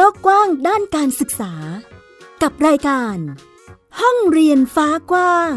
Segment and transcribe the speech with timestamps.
[0.00, 1.52] โลกกว้างด้านการศึกษา
[2.42, 3.16] กับรายการ
[4.00, 5.52] ห้องเรียนฟ้ากว้าง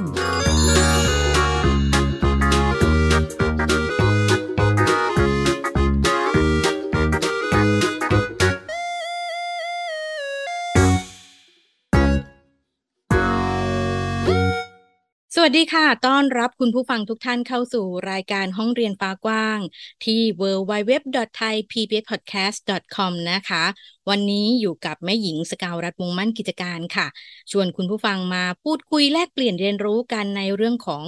[15.35, 19.59] สวัสดีค่ะ ต้อนรับคุณผู้ฟังทุกท่านเข้าสู่รายการห้องเรียนฟ้ากว้าง
[20.05, 23.63] ที่ www.thaipbspodcast.com นะคะ
[24.09, 27.07] วันนี้อยู่กับแม่หญิงสกาวรัฐวงมั่นกิจการค่ะ
[27.51, 31.03] ชวนคุณผู้ฟังมาพูดคุยแลกเปลี่ยนเรียนรู้กันในเรื่องของ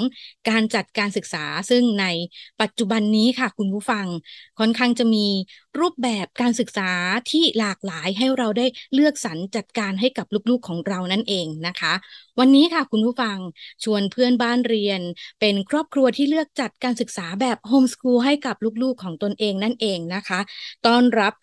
[0.50, 2.06] การจัดการศึกษา ซึ่งใน
[2.62, 4.06] ปัจจุบันนี้ค่ะ คุณผู้ฟัง
[4.60, 5.28] ค่อนข้างจะมี
[5.80, 6.92] รูปแบบการศึกษา
[7.32, 11.94] ที่หลากหลายให้เราได้เลือกสรรจัดการให้กับลูกๆของเรานั่นเองนะคะ
[12.40, 13.38] วันนี้ค่ะคุณผู้ฟัง
[13.84, 15.02] ชวนเพื่อนบ้านเรียน
[15.40, 20.40] เป็นครอบครัวที่เลือกจัดการศึกษาแบบโฮมสคูลให้กับลูกๆของตนเองนั่นเองนะคะ
[20.86, 21.34] ต้อนรับ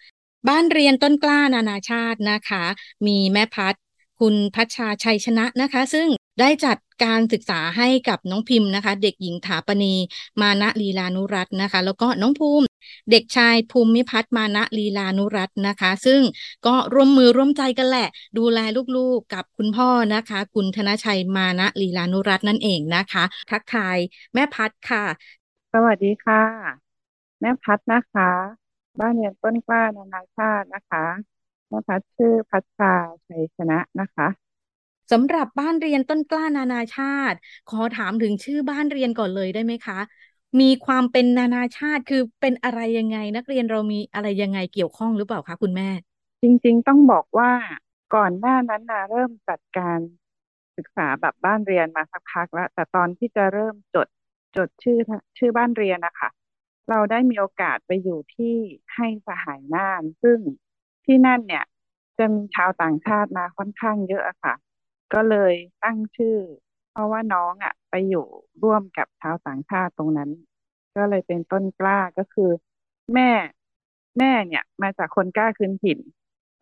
[0.48, 2.64] บ้านเรียนต้นกล้านานาชาตินะคะ
[3.06, 3.74] มีแม่พัด
[4.20, 6.08] คุณพัชชาชัยชนะนะคะ ซึ่ง
[6.40, 9.94] ได้จัดการศึกษาให้กับน้องพิมพ์นะคะ เด็กหญิงถาปณี
[10.40, 12.66] มานะลีลานุรัตน์นะคะ แล้วก็น้องภูมิ
[13.10, 16.20] เด็กชายภูมิพัฒน์มานะลีลานุรัตน์นะคะ ซึ่ง
[16.66, 18.58] ก็ร่วมมือร่วมใจกันแหละ ดูแล
[18.96, 23.96] ลูกๆกับคุณพ่อนะคะคุณธนชัยมานะลีลานุรัตน์นั่นเองนะคะ ทักทาย
[24.34, 25.04] แม่พัดค่ะ
[25.72, 26.42] สวัสดีค่ะ
[27.40, 28.59] แม่พัดนะคะ
[29.00, 31.04] บ้านเรียนต้นกล้านานาชาตินะคะ
[31.68, 32.92] แม่พัดชื่อพัชชา
[33.28, 34.28] ชัยชนะนะคะ
[35.12, 37.38] สำหรับบ้านเรียนต้นกล้านานาชาติ
[37.70, 39.98] ขอถามถึงชื่อบ้านเรียนก่อนเลยได้ไหมคะ
[40.60, 45.88] มีความเป็นนานาชาติคือเป็นอะไรยังไง นักเรียนเรามีอะไรยังไงเกี่ยวข้องหรือเปล่าคะคุณแม่
[46.42, 47.52] จริง ๆ ต้องบอกว่า
[48.14, 49.98] ก่อนหน้านั้นนะเริ่มจัดการ
[50.76, 54.06] ศึกษาแบบบ้านเรียนมาสักพักแล้วแต่ตอนที่จะเริ่มจด
[54.56, 54.98] จดชื่อ
[55.38, 56.28] ชื่อบ้านเรียนนะคะ
[56.88, 58.56] เราได้มีโอกาสไปอยู่ที่
[58.94, 60.38] ให้สหายน่าน ซึ่ง
[61.04, 61.64] ที่นั่นเนี่ย
[62.18, 64.54] จะมีชาวต่างชาติมาค่อนข้างเยอะค่ะ
[65.14, 65.54] ก็เลย
[65.84, 66.38] ตั้งชื่อ
[66.92, 68.26] เพราะว่าน้องอะไปอยู่
[68.62, 70.30] ร่วมกับชาวต่างชาติตรงนั้น
[70.96, 72.50] ก็เลยเป็นต้นกล้าก็คือ
[73.14, 73.30] แม่
[74.18, 75.98] แม่เนี่ยมาจากคนกล้าคืนถิ่น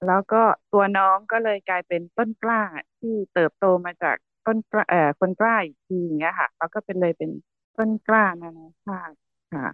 [0.06, 0.43] แล้วก็
[0.73, 2.62] ตัวน้องก็เลยกลายเป็นต้นกล้า
[3.00, 7.31] ที่เติบโตมาจากต้นกล้าเอ่อคนกล้าอีกทีอย่างเงี้ยค่ะแล้วก็เป็นเลยเป็น
[7.77, 9.17] ต้นกล้านานาชาติ
[9.55, 9.67] ค่ะ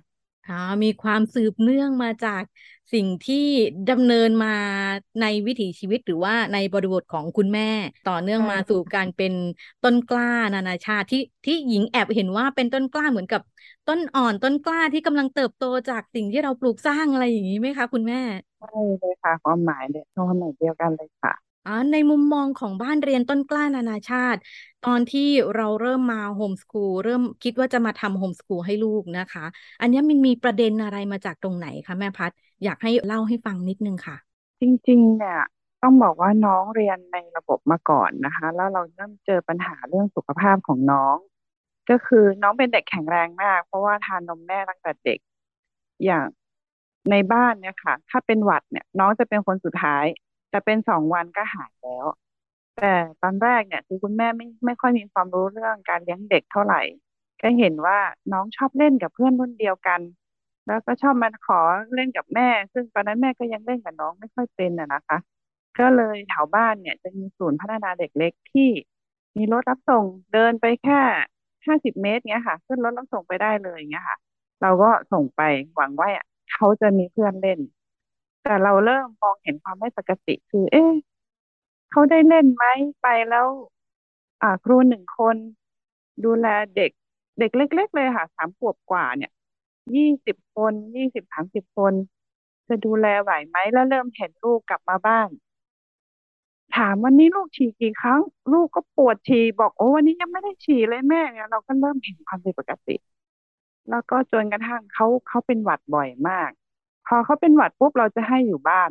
[0.44, 2.42] ค่ะมีความสืบเนื่องมาจาก
[2.92, 3.36] สิ่งที่
[3.88, 4.48] ดำเนินมา
[5.20, 7.62] ในวิถีชีวิตหรือว่าในบริบทของคุณแม่
[8.04, 9.32] ต่อเนื่องมาสู่การเป็น
[9.82, 13.40] ต้นกล้านานาชาติที่ที่หญิงแอบเห็นว่าเป็นต้นกล้าเหมือนกับ
[13.86, 18.18] ต้นอ่อนต้นกล้าที่กำลังเติบโตจากสิ่งที่เราปลูกสร้างอะไรอย่างนี้ไหมคะ คุณแม่
[18.58, 18.66] ใช่
[18.98, 24.40] เลยค่ะ ความหมายเนี่ยความหมายเดียวกันเลยค่ะ อ๋อในมุมมองของบ้านเรียนต้นกล้านานาชาติ
[24.82, 29.44] ตอนที่เราเริ่มมาโฮมสคูลเริ่มคิดว่าจะมาทำโฮมสคูลให้ลูกนะคะ
[29.80, 32.30] อันนี้มันมีประเด็นอะไรมาจากตรงไหนคะแม่พัด
[32.64, 34.16] อยากให้เล่าให้ฟังนิดนึงค่ะ
[34.60, 35.38] จริงๆ เนี่ย
[35.82, 41.16] ต้องบอกว่าน้องเรียนในระบบมาก่อนนะคะ แล้วเราเริ่มเจอปัญหาเรื่องสุขภาพของน้อง
[41.90, 45.18] ก็คือน้องเป็นเด็กแข็งแรงมาก เพราะว่าทานนมแม่ตั้งแต่เด็ก
[46.04, 46.26] อย่าง
[47.10, 50.04] ในบ้านเนี่ยค่ะ ถ้าเป็นหวัดเนี่ย น้องจะเป็นคนสุดท้าย
[50.54, 52.06] แต่เป็นสองวันก็หายแล้ว
[52.76, 56.80] แต่ตอนแรกเนี่ยคือคุณแม่ไม่ไม่ค่อยมีความรู้เรื่องการเลี้ยงเด็กเท่าไหร่
[57.42, 57.98] ก็เห็นว่า
[58.32, 60.00] น้องชอบเล่นกับเพื่อนรุ่นเดียวกัน
[60.66, 61.60] แล้วก็ชอบมาขอ
[61.94, 65.18] เล่นกับแม่ ซึ่งตอนนั้นแม่ก็ยังเล่นกับน้องไม่ค่อยเป็นอะนะคะ
[65.78, 68.68] ก็เลยแถวบ้านเนี่ยจะมีศูนย์พัฒนาเด็กเล็กที่
[69.36, 71.00] มีรถรับส่งเดินไปแค่
[71.66, 74.18] ห้าสิบเมตรเงี้ยค่ะขึ้นรถรับส่งไปได้เลยเงี้ยค่ะ
[74.62, 75.40] เราก็ส่งไป
[75.76, 76.08] หวังว่า
[76.52, 77.60] เขาจะมีเพื่อนเล่น
[78.44, 80.92] แต่เราเริ่มมองเห็นความไม่ปกติคือ เอ๊ะ
[81.90, 82.64] เขาได้เล่นไหม
[83.02, 83.48] ไปแล้ว
[84.42, 85.36] อ่าครูหนึ่งคน
[86.24, 86.46] ดูแล
[86.76, 86.90] เด็ก
[87.38, 89.30] เด็กเล็ก ๆ เลยค่ะสามขวบกว่าเนี่ย
[89.94, 91.94] ยี่สิบคนยี่สิบสามสิบคน
[92.68, 95.28] จะดูแลไหวไหมแล้วเริ่มเห็นลูกกลับมาบ้าน
[96.76, 98.20] ถามวันนี้ลูกฉี่กี่ครั้ง
[98.52, 102.96] ลูกก็ปวดฉี่บอกโอ้วันนี้ยังไม่ได้ฉี่เลยแม่เนี่ยเราก็เริ่มเห็นความผิดปกติ
[103.90, 106.50] แล้วก็จนกระทั่งเขาเขาเป็นหวัดบ่อยมาก
[107.06, 108.90] พอเขาเป็นหวัดปุ๊บเราจะให้อยู่บ้าน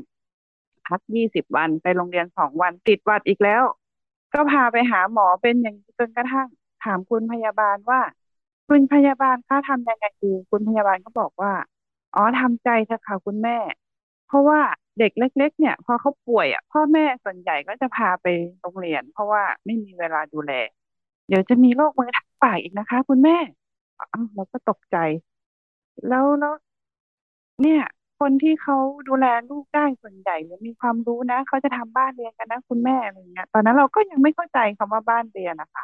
[0.88, 3.63] พักยี่สิบวันไปโรงเรียนสองวันติดหวัดอีกแล้ว
[4.33, 6.48] ก็พาไปหาหมอเป็นอย่างจนกระทั่ง
[6.83, 8.01] ถามคุณพยาบาลว่า
[8.68, 11.54] คุณพยาบาลคะทำยังไงดีคุณพยาบาลก็บอกว่า
[12.15, 13.57] อ๋อทำใจเถอะค่ะคุณแม่
[14.25, 14.60] เพราะว่า
[15.00, 18.25] เด็กเล็ก ๆ เนี่ย พอเขาป่วยอะพ่อแม่ส่วนใหญ่ก็จะพาไป
[18.62, 20.51] โรงเรียน เพราะว่าไม่มีเวลาดูแล
[21.27, 23.38] เดี๋ยวจะมีโรคมือถักปากอีกนะคะ คุณแม่
[24.36, 24.98] เราก็ตกใจ
[26.07, 26.54] แล้วแล้ว
[27.62, 27.81] เนี่ย
[28.23, 28.77] คนที่เขา
[29.09, 35.83] ดูแลลูกได้ส่วนใหญ่หรือมีความรู้นะเขาจะทำบ้านเรียนกันนะคุณแม่อะไรเงี้ยตอนนั้นเราก็ยังไม่เข้าใจคำว่าบ้านเรียนนะคะ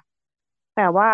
[0.76, 1.10] แต่ว่า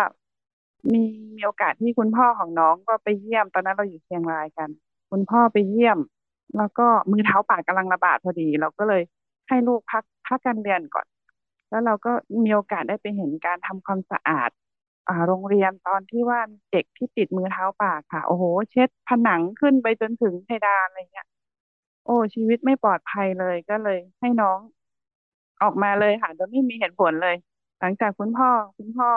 [0.92, 1.02] มี
[1.36, 4.68] มีโอกาสที่คุณพ่อของน้องก็ไปเยี่ยม ตอนนั้นเราอยู่เชียงรายกัน
[5.10, 5.98] คุณพ่อไปเยี่ยม
[6.56, 9.02] แล้วก็มือเท้าปากกำลังระบาดพอดี เราก็เลย
[9.48, 11.06] ให้ลูกพักพักการเรียนก่อน
[11.70, 12.12] แล้วเราก็
[12.44, 14.50] มีโอกาสได้ไปเห็นการทำความสะอาด
[15.06, 21.26] อ่าโรงเรียนตอนที่ว่าเด็กที่ติดมือเท้าปากค่ะ โอ้โห เช็ดผนังขึ้นไปจนถึงเพดานอะไรเงี้ย
[22.04, 24.60] โอ้ชีวิตไม่ปลอดภัยเลยก็เลย ให้น้อง
[25.62, 27.34] ออกมาเลยค่ะโดยไม่มีเหตุผลเลย
[27.80, 29.10] หลังจากคุณพ่อคุณพ่อ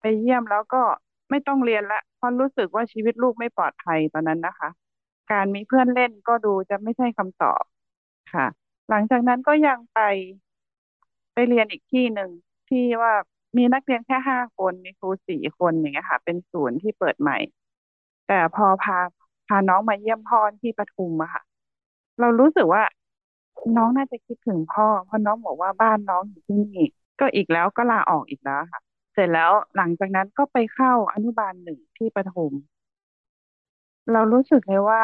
[0.00, 0.82] ไปเยี่ยมแล้วก็
[1.30, 4.68] ไม่ต้องเรียนละเพราะรู้สึกว่าชีวิตลูกไม่ปลอดภัยตอนนั้นนะคะ
[5.32, 7.62] การมีเพื่อนเล่นก็ดูจะไม่ใช่คำตอบ
[8.32, 8.46] ค่ะ
[8.90, 9.98] หลังจากนั้นก็ยังไป
[11.32, 12.30] ไปเรียนอีกที่หนึ่ง
[12.68, 13.14] ที่ว่า
[13.56, 17.36] มีนักเรียนแค่ห้าคนมีครูสี่คนอย่างเงี้ยค่ะ เป็นศูนย์ที่เปิดใหม่
[18.28, 18.98] แต่พอพา
[19.48, 21.42] พาน้องมาเยี่ยมพ่อที่ปทุมอะค่ะ
[22.20, 22.82] เรารู้สึกว่า
[23.76, 26.84] น้องน่าจะคิดถึงพ่อ เพราะน้องบอกว่าบ้านน้องอยู่ที่นี่
[27.20, 28.80] ก็อีกแล้วก็ลาออกอีกแล้วค่ะ
[29.14, 32.52] เสร็จแล้วหลังจากนั้นก็ไปเข้าอนุบาลหนึ่งที่ปทุม
[34.12, 35.02] เรารู้สึกเลยว่า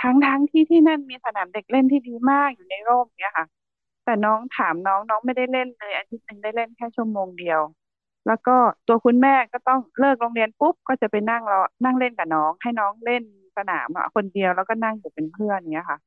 [0.00, 3.46] ทั้งทั้งที่ที่นั่นมีสนามเด็กเล่นที่ดีมากอยู่ในร่มเนี่ยค่ะ
[4.06, 7.60] แต่น้องถามน้องน้องไม่ได้เล่นเลยอาทิตย์หนึ่งได้เล่นแค่ชั่วโมงเดียว
[8.26, 8.56] แล้วก็
[8.88, 13.22] ตัวคุณแม่ก็ต้องเลิกโรงเรียนปุ๊บก็จะไปนั่งรอนั่งเล่นกับน้อง ให้น้องเล่น
[13.56, 15.98] สนามอะคนเดียวแล้วก็นั่งอยู่เป็นเพื่อนเนี้ยค่ะ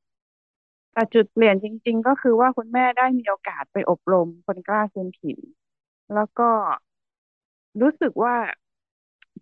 [0.93, 5.39] แต่จุดเปลี่ยนจริง ๆ ก็คือว่าคุณแม่ได้มีโอกาสไปอบรมคนกล้าคืนถิ่น
[6.15, 6.49] แล้วก็
[7.81, 8.35] รู้สึกว่า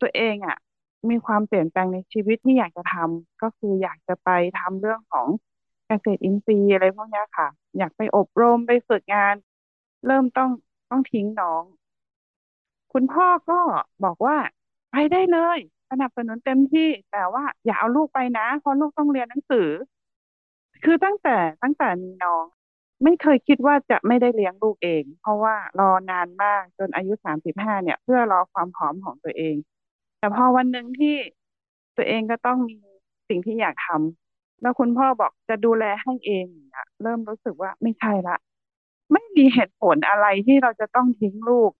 [0.01, 0.57] ตัวเองอะ
[1.09, 5.27] มีความเปลี่ยนแปลงในชีวิตที่อยากจะทำก็คืออยากจะไปทำเรื่องของ
[5.87, 7.47] เกษตรอินทรีย์อะไรพวกนี้ค่ะ
[7.77, 9.35] อยากไปอบรมไปฝึกงาน
[10.05, 10.51] เริ่มต้อง
[10.89, 11.63] ต้องทิ้งน้อง
[12.93, 13.59] คุณพ่อก็
[14.03, 14.37] บอกว่า
[14.91, 15.59] ไปได้เลย
[15.91, 19.69] สนับสนุนเต็มที่ แต่ว่าอย่าเอาลูกไปนะ เพราะลูกต้องเรียนหนังสือ
[20.83, 22.43] คือตั้งแต่ตั้งแต่มีน้อง
[23.03, 29.55] ไม่เคยคิดว่าจะไม่ได้เลี้ยงลูกเอง เพราะว่ารอนานมากจนอายุสามสิบห้าเนี่ย เพื่อรอความพร้อมของตัวเอง
[30.19, 31.15] แต่พอวันหนึ่งที่
[31.97, 32.77] ตัวเองก็ต้องมี
[33.29, 34.26] สิ่งที่อยากทำ
[34.61, 38.37] แล้วคุณพ่อบอกจะดูแลให้เองเนี่ยเริ่มรู้สึกว่าไม่ใช่ละ
[39.13, 41.71] ไม่มีเหตุผลอะไรที่เราจะต้องทิ้งลูก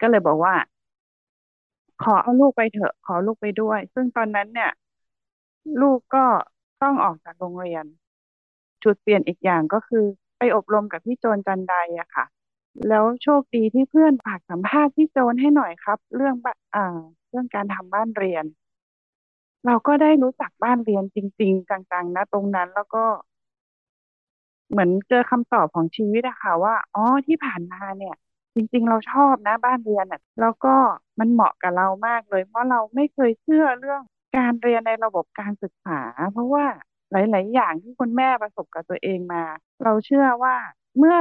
[0.00, 0.54] ก็เลยบอกว่า
[2.02, 4.70] ขอเอาลูกไปเถอะ ขอลูกไปด้วย ซึ่งตอนนั้นเนี่ย
[5.82, 6.24] ลูกก็
[6.82, 7.84] ต้องออกจากโรงเรียน
[8.84, 10.04] จุดเปลี่ยนอีกอย่างก็คือ
[10.38, 12.24] ไปอบรมกับพี่โจนจันไดอะค่ะ
[12.88, 16.98] แล้วโชคดีที่เพื่อนฝากสัมภาษณ์พี่โจนให้หน่อยครับ เรื่องบ้านอ่า
[17.30, 18.44] เรื่องการทำบ้านเรียน
[19.66, 23.04] เราก็ได้รู้จักบ้านเรียนจริง ๆ จังๆ นะตรงนั้นแล้วก็
[24.70, 28.14] เหมือนเจอคำตอบของชีวิตอะค่ะ ว่าอ๋อที่ผ่านมาเนี่ย
[28.54, 30.74] จริง ๆ เราชอบนะบ้านเรียนอะแล้วก็
[31.20, 34.00] มันเหมาะกับเรามากเลย เพราะเราไม่เคยเชื่อเรื่อง
[34.36, 36.00] การเรียนในระบบการศึกษา
[36.32, 36.66] เพราะว่า
[37.10, 39.44] หลาย ๆ อย่างที่คุณแม่ประสบกับตัวเองมา
[39.84, 40.56] เราเชื่อว่า
[40.98, 41.18] เมื่อ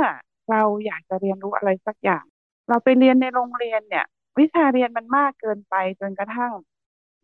[0.51, 2.23] เราอยากจะเรียนรู้อะไรสักอย่าง
[2.69, 4.05] เราไปเรียนในโรงเรียนเนี่ย
[4.39, 6.53] วิชาเรียนมันมากเกินไปจนกระทั่ง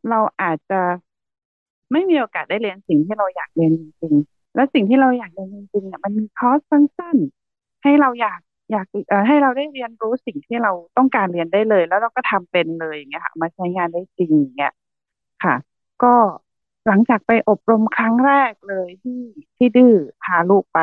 [0.10, 0.82] เราอาจจะ
[1.92, 8.40] ไม่มีโอกาสได้เรียนสิ่งที่เราอยากเรียนจริงๆและสิ่งที่เราอยากเรียนจริงๆเนี่ยมันมีคอร์สสั้นๆให้เราอยาก
[8.72, 14.74] อยากเอ่อให้เราได้เรียนรู้สิ่งที่เราต้องการเรียนได้เลย แล้วเราก็ทำเป็นเลยอย่างเงี้ยค่ะ มาใช้งานได้จริงอย่างเงี้ย
[15.44, 15.56] ค่ะ
[16.04, 16.16] ก็
[16.88, 19.20] หลังจากไปอบรมครั้งแรกเลยที่
[19.58, 19.94] ที่ดื้อ
[20.24, 20.80] พาลูกไป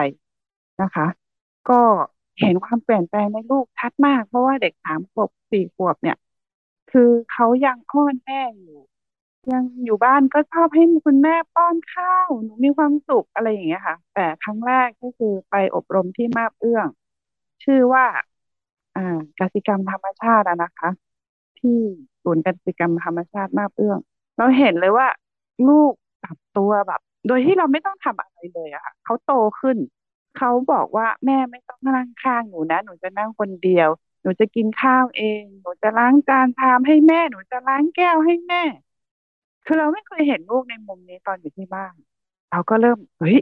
[0.83, 1.07] นะคะ
[1.71, 1.81] ก็
[2.41, 6.17] เห็นความเปลี่ยนแปลงในลูกชัดมาก เพราะว่าเด็กสามขวบสี่ขวบเนี่ย
[6.91, 8.79] คือเขายังอ้อนแม่อยู่
[9.53, 16.87] ยังอยู่บ้านก็ชอบให้คุณแม่ป้อนข้าวหนูมีความสุขอะไรอย่างเงี้ยค่ะ แต่ครั้งแรกก็คือไปอบรมที่มาบเอื้อง
[17.65, 18.05] ชื่อว่า
[18.97, 20.91] อ่ากสิกรรมธรรมชาติอะนะคะ
[21.59, 21.79] ที่
[22.23, 23.99] ศูนย์กสิกรรมธรรมชาติมาบเอื้อง
[24.39, 25.09] เราเห็นเลยว่า
[25.69, 29.77] ลูกปรับตัวแบบ โดยที่เราไม่ต้องทำอะไรเลยอะค่ะเขาโตขึ้น
[30.37, 33.89] เขาบอกว่าแม่ไม่ต้องนั่งข้างหนูนะ หนูจะนั่งคนเดียว
[34.23, 38.63] หนูจะกินข้าวเอง หนูจะล้างจานชามให้แม่ หนูจะล้างแก้วให้แม่
[39.67, 41.95] คือเราไม่เคยเห็นลูกในมุมนี้ตอนอยู่ที่บ้าน
[42.51, 43.37] เราก็เริ่มเฮ้ย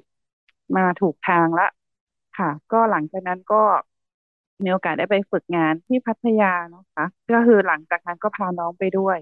[0.76, 1.68] มาถูกทางละ
[2.38, 3.62] ค่ะ ก็หลังจากนั้นก็
[4.62, 9.18] มีโอกาสได้ไปฝึกงานที่พัทยานะคะ ก็คือหลังจากนั้นก็พาน้องไปด้วย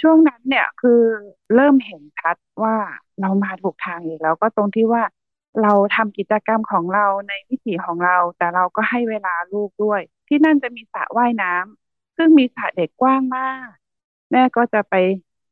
[0.00, 1.00] ช่วงนั้นเนี่ยคือ
[1.54, 2.76] เริ่มเห็นชัดว่า
[3.20, 5.02] เรามาถูกทางอีกแล้วก็ตรงที่ว่า
[5.62, 13.68] เราทำกิจกรรมของเราในวิถีของเรา แต่เราก็ให้เวลาลูกด้วย ที่นั่นจะมีสระว่ายน้ำซึ่งมีสระเด็กกว้างมาก
[14.32, 14.94] แม่ก็จะไป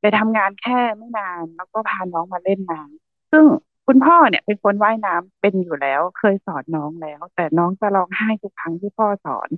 [0.05, 3.45] ไปทำงานแค่ไม่นานแล้วก็พาน้องมาเล่นน้ำซึ่ง
[3.87, 9.49] คุณพ่อเนี่ยเป็นคนว่ายน้ำเป็นอยู่แล้ว เคยสอนน้องแล้ว แต่น้องจะร้องไห้ทุกครั้งที่พ่อสอน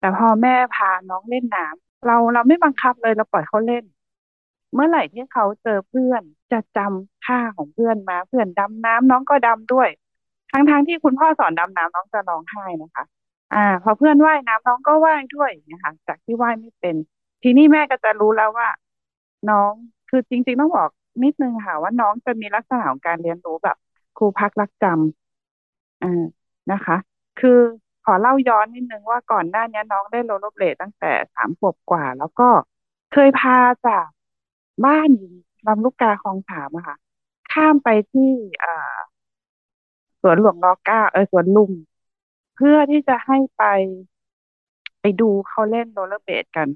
[0.00, 3.84] แต่พอแม่พาน้องเล่นน้ำเราเราไม่บังคับเลยเราปล่อยเขาเล่น
[4.74, 9.88] เมื่อไหร่ที่เขาเจอเพื่อนจะจำท่าของเพื่อนมาเพื่อนดำน้ำน้องก็ดำด้วย
[10.52, 13.04] ทั้งๆทที่คุณพ่อสอนดำน้ำน้องจะร้องไห้นะคะ
[13.54, 16.96] อ่า พอเพื่อนว่ายน้ำน้องก็ว่ายด้วยนะคะจากที่ว่ายไม่เป็น
[17.42, 18.68] ทีนี้แม่ก็จะรู้แล้วว่า
[19.50, 19.72] น้อง
[20.08, 20.88] คือจริง ๆ ต้องบอก
[21.24, 23.76] นิดนึงค่ะว่าน้องจะมีลักษณะของการเรียนรู้แบบ
[24.16, 26.24] ครูพักรักจำอ่า
[26.72, 26.96] นะคะ
[27.40, 27.58] คือ
[28.04, 32.48] ขอเล่าย้อนนิดนึงว่าก่อนหน้านี้น้องได้โรลเลอร์เบลดตั้งแต่สามขวบกว่า แล้วก็
[33.12, 34.06] เคยพาจาก
[34.84, 35.32] บ้านอยู่
[35.66, 36.96] ลำลูกกาคลองสามอะค่ะ
[37.52, 38.30] ข้ามไปที่
[38.64, 38.96] อ่า
[40.20, 41.72] สวนหลวงรอเก้าเออสวนลุม
[42.54, 43.62] เพื่อที่จะให้ไป
[45.00, 46.68] ไปดูเขาเล่นโรลเลอร์เบลดกัน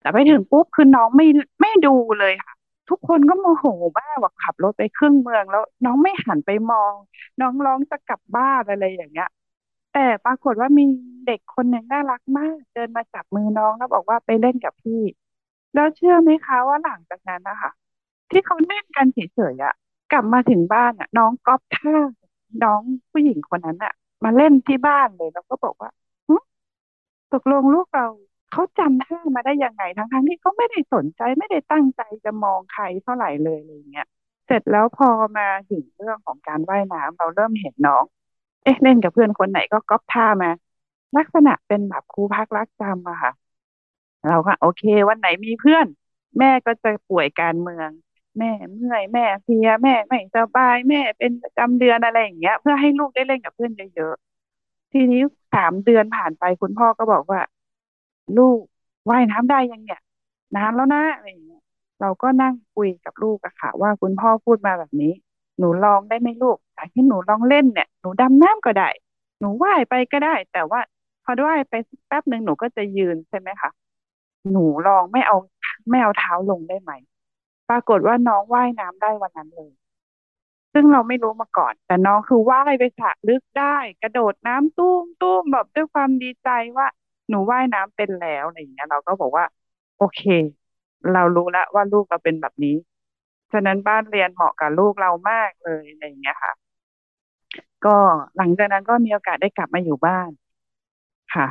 [0.00, 1.26] แต่ไปถึงปุ๊บคือน้องไม่
[1.60, 2.54] ไม่ดูเลยค่ะ
[2.88, 3.64] ทุกคนก็โมโห
[3.98, 6.92] มากว่าขับรถไปครึ่งเมืองแล้ว น้องไม่หันไปมอง
[7.40, 9.28] น้องร้องจะกลับบ้านอะไรอย่างเงี้ย
[9.92, 10.84] แต่ปรากฏว่ามี
[11.26, 15.02] เด็กคนหนึ่งน่ารักมาก เดินมาจับมือน้องแล้วบอกว่าไปเล่นกับพี่
[15.74, 17.70] แล้วเชื่อไหมคะว่าหลังจากนั้นนะคะ
[18.30, 19.18] ที่เขาเล่นกันเฉ
[19.52, 19.74] ยๆอะ
[20.12, 21.96] กลับมาถึงบ้านอะน้องก๊อปท่า
[22.64, 22.80] น้อง
[23.12, 23.92] ผู้หญิงคนนั้นอะ
[24.24, 25.90] มาเล่นที่บ้านเลยแล้วก็บอกว่า
[26.28, 26.34] หึ
[27.32, 28.06] ตกลงลูกเรา
[28.50, 34.06] เขาจำท่ามาได้ยังไงทั้งๆที่เขาไม่ได้สนใจไม่ได้ตั้งใจจะมองใครเท่าไหร่เลยอะไรเงี้ย
[34.46, 38.04] เสร็จแล้วพอมาถึงเรื่องของการว่ายน้ำเราเริ่มเห็นน้อง
[38.62, 40.50] เอ๊ะเล่นกับเพื่อนคนไหนก็ก๊อปท่ามา
[41.16, 43.32] ลักษณะเป็นแบบครูพักรักจำอะค่ะ
[44.28, 45.86] เราก็โอเค วันไหนมีเพื่อน
[46.38, 47.90] แม่ก็จะป่วยการเมือง
[48.38, 55.20] แม่เมื่อยแม่เพลียแม่ไม่สบายแม่เป็นประจำเดือนอะไรอย่างเงี้ย เพื่อให้ลูกได้เล่นกับเพื่อนเยอะๆทีนี้
[55.54, 57.40] สามเดือนผ่านไปคุณพ่อก็บอกว่า
[58.38, 58.60] ลูก
[59.10, 60.00] ว่ายน้ำได้ยังเนี่ย
[60.56, 61.62] นานแล้วนะอะไรอย่างเงี้ย
[62.00, 65.12] เราก็นั่งคุยกับลูกอะค่ะว่าคุณพ่อพูดมาแบบนี้
[65.58, 68.88] หนูลองได้ไหมลูกอยากให้หนูลองเล่นเนี่ย หนูดำน้ำก็ได้
[69.40, 70.80] หนูว่ายไปก็ได้ แต่ว่า
[71.24, 71.74] พอว่ายไป
[72.08, 73.70] แป๊บหนึ่งหนูก็จะยืนใช่ไหมคะ
[74.52, 75.36] หนูลองไม่เอา
[75.90, 76.92] ไม่เอาเท้าลงได้ไหม
[77.68, 79.72] ปรากฏว่าน้องว่ายน้ำได้วันนั้นเลย
[80.72, 86.86] ซึ่งเราไม่รู้มาก่อน แต่น้องคือว่ายไปสระลึกได้ กระโดดน้ำตุ้มตุ้มแบบด้วยความดีใจว่า
[87.28, 89.44] หนูว่ายน้ำเป็นแล้วอะไรอย่างเงี้ย เราก็บอกว่า
[89.96, 90.20] โอเค
[91.12, 92.76] เรารู้แล้วว่าลูกเราเป็นแบบนี้
[93.52, 96.52] ฉะนั้นบ้านเรียนเหมาะกับลูกเรามากเลยอะไรอย่างเงี้ยค่ะ
[97.84, 97.96] ก็
[98.36, 100.30] หลังจากนั้นก็มีโอกาสได้กลับมาอยู่บ้าน
[101.34, 101.46] ค่ะ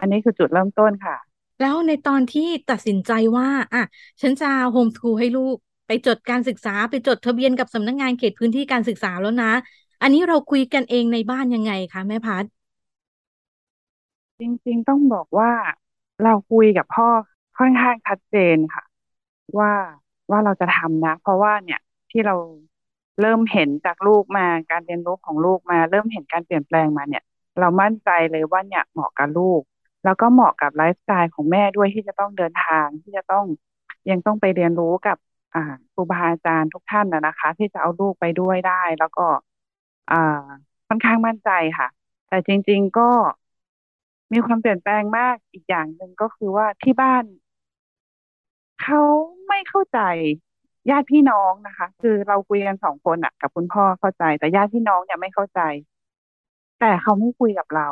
[0.00, 1.16] อันนี้คือจุดเริ่มต้นค่ะ
[1.60, 3.82] แล้วในตอนที่ตัดสินใจว่าอะ
[4.20, 5.56] ฉันจะโฮมสคูลให้ลูก
[5.86, 9.52] ไปจดการศึกษาไปจดทะเบียนกับสำนักงานเขตพื้นที่การศึกษาแล้วนะ
[10.02, 12.44] อันนี้เราคุยกันเองในบ้านยังไงคะแม่พัด
[14.40, 15.52] จริงๆ ต้องบอกว่า
[16.24, 17.08] เราคุยกับพ่อ
[17.58, 18.84] ค่อนข้างชัดเจนค่ะ
[19.58, 19.72] ว่า
[20.30, 21.80] ว่าเราจะทำนะ เพราะว่าเนี่ย
[22.10, 22.34] ที่เรา
[23.20, 27.22] เริ่มเห็นจากลูกมาการเรียนรู้ของลูกมา เริ่มเห็นการเปลี่ยนแปลงมาเนี่ย
[27.60, 29.60] เรามั่นใจเลยว่าเนี่ยเหมาะกับลูก
[30.04, 33.44] แล้วก็เหมาะกับไลฟ์สไตล์ของแม่ด้วยที่จะต้องเดินทางที่จะต้อง
[34.10, 35.16] ยังต้องไปเรียนรู้กับ
[35.54, 39.26] อ่าครูบาอาจารย์ทุกท่านนะนะคะ ที่จะเอาลูกไปด้วยได้ แล้วก็
[40.10, 40.46] อ่า
[40.88, 41.88] ค่อนข้างมั่นใจค่ะ
[42.28, 43.10] แต่จริง ๆ ก็
[44.32, 47.24] มีความเปลี่ยนแปลงมากอีกอย่างหนึ่งก็คือว่าที่บ้าน
[48.82, 49.00] เขา
[49.48, 49.98] ไม่เข้าใจ
[50.90, 55.60] ญาติพี่น้องนะคะ คือเราคุยกันสองคนอะกับคุณพ่อเข้าใจ แต่ญาติพี่น้องเนี่ยไม่เข้าใจ
[56.80, 57.88] แต่เขาไม่คุยกับเรา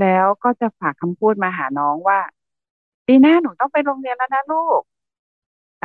[0.00, 2.20] แล้วก็จะฝากคำพูดมาหาน้องว่า
[3.06, 4.82] ปีหน้าหนูต้องไปโรงเรียนแล้วนะลูก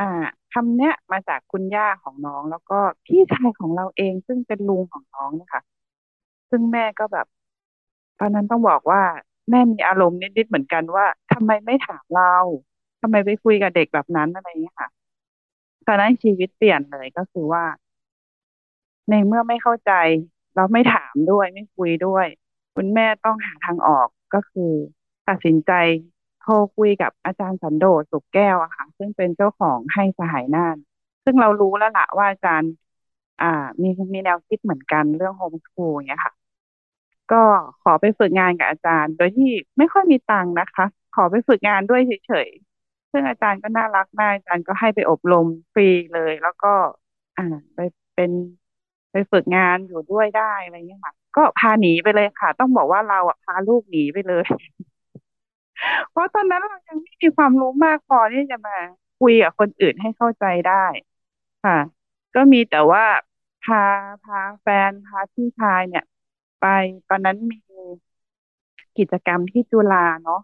[0.02, 0.04] ่า
[0.52, 5.60] คำเนี้ยมาจากคุณย่าของน้อง แล้วก็พี่ชายของเราเองซึ่งเป็นลุงของน้องนะคะ
[6.50, 7.26] ซึ่งแม่ก็แบบ
[8.18, 9.02] ตอนนั้นต้องบอกว่า
[9.50, 12.36] แม่มีอารมณ์นิดๆเหมือนกันว่าทำไมไม่ถามเรา
[13.00, 14.88] ทำไมไปคุยกับเด็กแบบนั้นอะไรอย่างเงี้ค่ะ
[15.86, 17.64] ตอนนั้นชีวิตเปลี่ยนเลยก็คือว่า
[19.10, 19.92] ในเมื่อไม่เข้าใจ
[20.56, 22.26] เราไม่ถามด้วยไม่คุยด้วย
[22.74, 24.72] คุณแม่ต้องหาทางออกก็คือ
[25.28, 25.72] ตัดสินใจ
[26.40, 30.76] โทรคุยกับอาจารย์สันโดษสุกแก้วอะค่ะ ซึ่งเป็นเจ้าของให้สหายน่าน
[31.24, 32.72] ซึ่งเรารู้แล้วละว่าอาจารย์
[33.42, 36.34] อ่า มีมีแนวคิดเหมือนกันเรื่องโฮมสคูลอย่างเงี้ยค่ะ
[37.32, 37.42] ก็
[37.82, 46.72] ขอไปฝึกงานกับอาจารย์ โดยที่ไม่ค่อยมีตังค์นะคะ ขอไปฝึกงานด้วยเฉยๆซึ่งอาจารย์ก็น่ารักมากอาจารย์ก็ให้ไปอบรมฟรีเลย แล้วก็
[47.36, 47.44] อ่า
[47.74, 47.78] ไป
[48.14, 48.30] เป็น
[49.12, 54.44] ไปฝึกงานอยู่ด้วยได้อะไรเงี้ยค่ะ ก็พาหนีไปเลยค่ะ ต้องบอกว่าเราอะพาลูกหนีไปเลย
[56.10, 58.76] เพราะตอนนั้นเรายังไม่มีความรู้มากพอที่จะมา
[59.20, 60.84] คุยกับคนอื่นให้เข้าใจได้
[61.64, 61.78] ค่ะ
[62.34, 63.04] ก็มีแต่ว่า
[63.64, 63.82] พา
[64.24, 66.04] พาแฟนพาพี่ชายเนี่ย
[66.60, 66.66] ไป
[67.08, 67.58] ตอนนั้นมี
[68.98, 70.40] กิจกรรมที่จุฬาเนาะ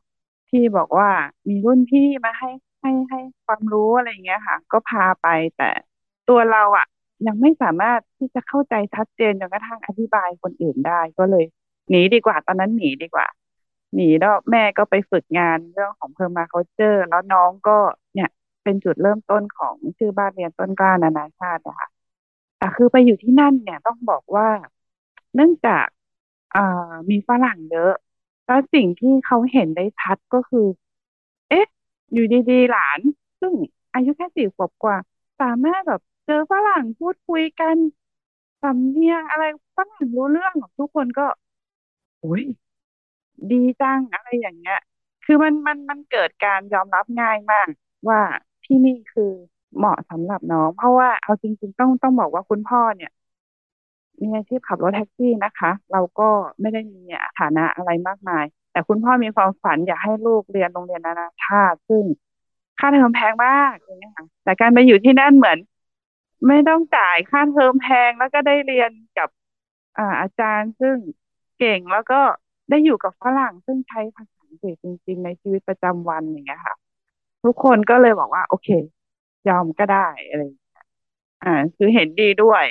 [0.51, 1.11] ที่บอกว่า
[1.49, 5.71] มีรุ่นพี่มาให้ให้ให้ความรู้อะไรอย่างเงี้ยค่ะ ก็พาไปแต่
[6.29, 6.87] ตัวเราอะ
[7.27, 11.45] ยังไม่สามารถที่จะเข้าใจชัดเจนจนกระทั่งอธิบายคนอื่นได้ก็เลย
[11.91, 13.27] หนีดีกว่า ตอนนั้นหนีดีกว่า
[13.95, 17.79] หนีแล้วแม่ก็ไปฝึกงานเรื่องของ permaculture แล้วน้องก็
[18.15, 18.31] เนี่ย
[18.65, 21.89] เป็นจุดเริ่มต้นของชื่อบ้านเรียนต้นกล้านานาชาตินะคะ
[22.59, 24.49] แต่คือไปอยู่ที่นั่นเนี่ยต้องบอกว่า
[25.35, 25.87] เนื่องจาก
[26.55, 26.61] อ่า
[27.11, 27.91] มีฝรั่งเยอะ
[28.47, 30.67] แล้วสิ่งที่เขาเห็นได้ชัดก็คือ
[31.49, 31.67] เอ๊ะ
[32.13, 33.01] อยู่ดีๆหลาน
[33.41, 33.55] ซึ่ง
[33.95, 34.97] อายุแค่สี่ขวบกว่า
[35.41, 37.77] สามารถแบบเจอฝรั่งพูดคุยกัน
[38.63, 39.45] สำเนียงอะไร
[39.77, 41.23] ฝรั่งรู้เรื่องทุกคนก็
[42.21, 42.43] โอ้ย
[43.51, 44.77] ดีจังอะไรอย่างเงี้ย
[45.25, 47.67] คือมันมันมันเกิดการยอมรับง่ายมาก
[48.09, 48.21] ว่า
[48.65, 49.31] ที่นี่คือ
[49.77, 53.11] เหมาะสำหรับน้อง เพราะว่าเอาจริง ๆ ต้องต้องบอกว่าคุณพ่อเนี่ย
[54.23, 56.29] มีอาชีพขับรถแท็กซี่นะคะ เราก็
[56.61, 57.03] ไม่ได้มี
[57.39, 62.05] ฐานะอะไรมากมาย แต่คุณพ่อมีความฝันอยากให้ลูกเรียนโรงเรียนนานาชาติ ซึ่ง
[62.79, 65.59] ค่าเทอมแพงมากอย่างเงี้ยค่ะแต่การไปอยู่ที่นั่นเหมือน
[66.49, 69.29] ไม่ต้องจ่ายค่าเทอมแพงแล้วก็ได้เรียนกับ
[69.99, 70.97] อ่าอาจารย์ซึ่ง
[71.59, 72.21] เก่งแล้วก็
[72.71, 76.77] ได้อยู่กับฝรั่งซึ่งใช้ภาษาอังกฤษจริง ๆ ในชีวิตประจำวันอย่างเงี้ยค่ะ
[77.45, 78.69] ทุกคนก็เลยบอกว่า โอเค
[79.49, 80.85] ยอมก็ได้อะไรอย่างเงี้ย
[81.45, 82.65] อ่า คือเห็นดีด้วย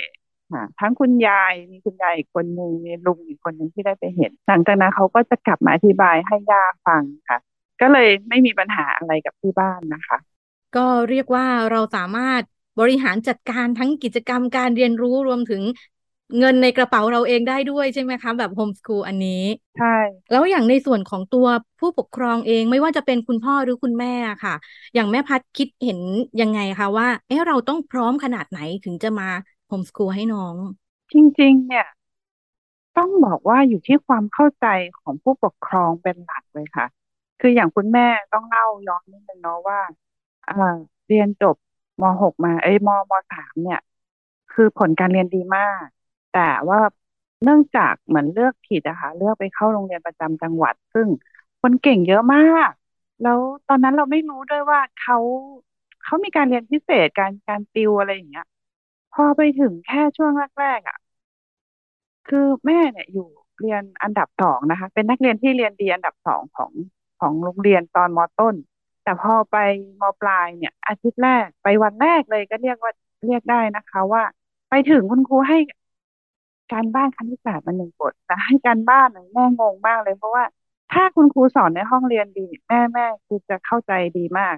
[0.53, 7.37] ค่ะทั้งคุณยายมีคุณยายอีกคนหนึ่งมีลุงอีกคนหนึ่งที่ได้ไปเห็น หลังจากนั้นเขาก็จะกลับมาอธิบายให้ย่าฟังค่ะ
[7.81, 10.17] ก็เลยไม่มีปัญหาอะไรกับที่บ้านนะคะ
[10.73, 10.79] ก็
[11.09, 12.43] เรียกว่าเราสามารถ
[12.79, 15.63] บริหารจัดการทั้งกิจกรรมการเรียนรู้รวมถึง
[16.39, 19.43] เงินในกระเป๋าเราเองได้ด้วยใช่ไหมคะ แบบโฮมสคูลอันนี้
[19.75, 19.85] ใช่
[20.31, 21.47] แล้วอย่างในส่วนของตัว
[21.79, 24.53] ผู้ปกครองเองไม่ว่าจะเป็นคุณพ่อหรือคุณแม่ค่ะ
[24.95, 25.99] อย่างแม่พัดคิดเห็น
[26.41, 29.29] ยังไงคะว่า เอ๊ะเราต้องพร้อมขนาดไหนถึงจะมา
[29.67, 30.55] โฮมสคูลให้น้อง
[31.11, 31.87] จริง ๆ เนี่ย
[32.97, 34.65] ต้องบอกว่าอยู่ที่ความเข้าใจ
[34.99, 36.85] ของผู้ปกครองเป็นหลักเลยค่ะ
[37.39, 39.79] คืออย่างคุณแม่ต้องเล่าย้อนนิดนึงเนาะว่า
[40.47, 40.53] อ่า
[41.07, 41.55] เรียนจบ
[42.01, 43.79] ม .6 มา เอ้ยมม .3 เนี่ย
[44.53, 45.85] คือผลการเรียนดีมาก
[46.33, 46.79] แต่ว่า
[47.43, 51.07] เนื่องจากเหมือนเลือกผิดอะคะเลือกไปเข้าโรงเรียนประจำจังหวัด ซึ่ง
[51.61, 52.39] คนเก่งเยอะมา
[52.69, 52.71] ก
[53.21, 55.17] แล้วตอนนั้นเราไม่รู้ด้วยว่าเขา
[56.03, 58.45] เขามีการเรียนพิเศษการการติวอะไรอย่างเงี้ย
[59.13, 60.97] พอไปถึงแค่ช่วงแรกๆอะ
[62.27, 63.27] คือแม่เนี่ยอยู่
[63.59, 66.71] เรียนอันดับสองนะคะ เป็นนักเรียนที่เรียนดีอันดับสองของ
[67.19, 68.55] ของโรงเรียนตอนมต้น
[69.03, 69.57] แต่พอไป
[70.01, 72.91] มปลายเนี่ย อาทิตย์แรกไปวันแรกเลยก็เรียกว่า
[73.25, 74.23] เรียกได้นะคะ ว่า
[74.69, 75.57] ไปถึงคุณครูให้
[76.71, 80.43] การบ้านคณิตศาสตร์มาหนึ่งบทแต่ให้การบ้านน่ะแม่งงมากเลย เพราะว่า
[80.93, 84.55] ถ้าคุณครูสอนในห้องเรียนดี แม่แม่คือจะเข้าใจดีมาก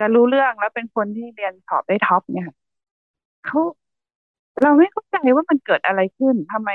[0.00, 2.48] จะรู้เรื่องแล้วเป็นคนที่เรียนสอบได้ท็อปเนี่ย
[3.44, 3.60] เขา
[4.62, 6.70] เราไม่เข้าใจว่ามันเกิดอะไรขึ้นทำไม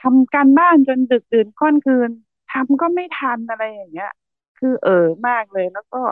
[0.00, 2.10] ทำการบ้านจนดึกดื่นค่อนคืน
[2.52, 4.10] ทำก็ไม่ทันอะไรอย่างเงี้ย
[4.58, 6.02] คือเออมากเลยแล้วก็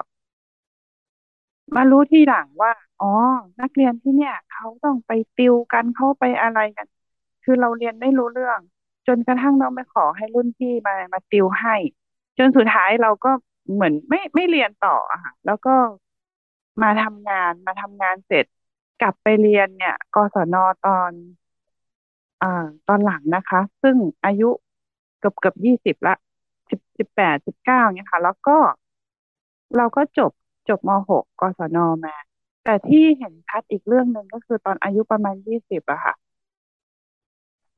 [1.76, 3.12] มารู้ทีหลังว่า อ๋อ
[3.60, 6.86] นักเรียนที่เนี่ยเขาต้องไปติวกันเขาไปอะไรกัน
[7.44, 8.60] คือเราเรียนไม่รู้เรื่อง
[9.06, 11.76] จนกระทั่งเราไปขอให้รุ่นพี่มามาติวให้
[12.38, 13.30] จนสุดท้ายเราก็
[13.74, 15.74] เหมือนไม่ไม่เรียนต่ออะค่ะแล้วก็
[16.82, 18.46] มาทำงานมาทำงานเสร็จ
[19.00, 21.12] กลับไปเรียนเนี่ยกศนตอน
[22.42, 22.46] อ่า
[22.86, 24.50] ตอนหลังนะคะ ซึ่งอายุ
[25.18, 26.14] เกือบเกือบยี่สิบละ
[26.70, 28.58] สิบสิบแปดสิบเก้าเนี่ยค่ะ แล้วก็
[29.76, 30.32] เราก็จบ
[30.68, 32.14] จบม.หกกศน.มา
[32.64, 36.14] แต่ที่เห็นชัดอีกเรื่องหนึ่งก็คือตอนอายุประมาณยี่สิบอะค่ะ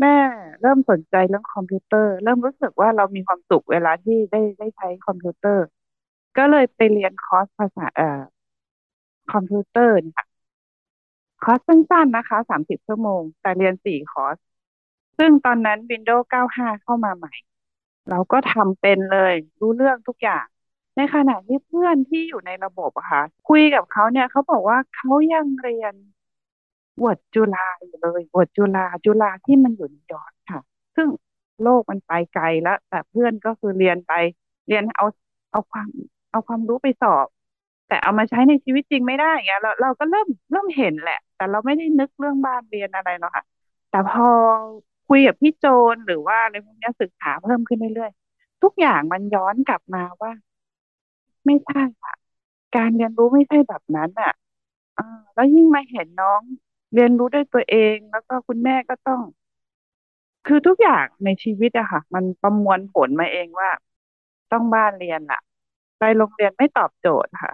[0.01, 0.17] แม่
[0.61, 5.65] เริ่มสนใจเรื่องคอมพิวเตอร์ เริ่มรู้สึกว่าเรามีความสุขเวลาที่ได้ได้ใช้คอมพิวเตอร์
[6.37, 8.21] ก็เลยไปเรียนคอร์สภาษาเอ่อ
[9.33, 10.27] คอมพิวเตอร์เนี่ยค่ะ
[11.45, 14.37] คอร์สสั้นๆนะคะสามสิบชั่วโมง แต่เรียนสี่คอร์ส
[15.19, 17.35] ซึ่งตอนนั้น Windows 95 เข้ามาใหม่
[18.11, 20.47] เราก็ทำเป็นเลย รู้เรื่องทุกอย่าง
[20.97, 25.95] ในขณะที่เพื่อนที่อยู่ในระบบอะค่ะ คุยกับเขาเนี่ยเขาบอกว่าเขายังเรียน
[27.05, 30.61] วดจุฬาอยู่เลยวดจุฬาจุฬาที่มันอยู่ในยอร์กค่ะ
[30.97, 31.09] ซึ่ง
[31.63, 34.13] โลกมันไปไกลแล้ว แต่เพื่อนก็คือเรียนไป
[34.69, 35.07] เรียนเอา
[35.53, 35.89] เอาความ
[36.31, 37.27] เอาความรู้ไปสอบ
[37.91, 43.45] แต่เอามาใช้ในชีวิตจริงไม่ได้ไงเราเราก็เริ่มเริ่มเห็นแหละ แต่เราไม่ได้นึกเรื่องบ้านเรียนอะไรหรอกค่ะ
[43.91, 44.25] แต่พอ
[45.09, 50.33] คุยกับพี่โจนหรือว่าอะไรพวกนี้ศึกษาเพิ่มขึ้นเรื่อยๆทุกอย่างมันย้อนกลับมาว่า
[51.47, 52.13] ไม่ใช่ค่ะ
[52.77, 54.33] การเรียนรู้ไม่ใช่แบบนั้นอะ
[54.97, 56.43] อ่าแล้วยิ่งมาเห็นน้อง
[56.95, 59.23] เรียนรู้ด้วยตัวเองแล้วก็คุณแม่ก็ต้อง
[60.47, 63.71] คือทุกอย่างในชีวิตอะค่ะ มันประมวลผลมาเองว่า
[64.53, 65.41] ต้องบ้านเรียนล่ะ
[65.99, 67.53] ไปโรงเรียนไม่ตอบโจทย์ค่ะ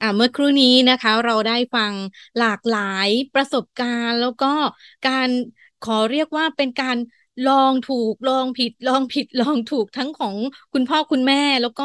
[0.00, 1.94] อ่าเมื่อครู่นี้นะคะเราได้ฟัง
[2.38, 4.46] หลากหลายประสบการณ์แล้วก็
[5.04, 5.28] การ
[5.80, 6.96] ขอเรียกว่าเป็นการ
[7.44, 10.36] ลองถูกลองผิดลองผิดลองถูกทั้งของ
[10.72, 11.84] คุณพ่อคุณแม่แล้วก็